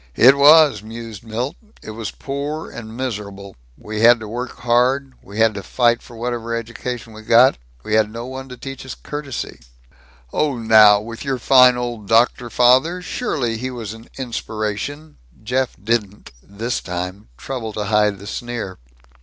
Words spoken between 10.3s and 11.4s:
"Oh now, with your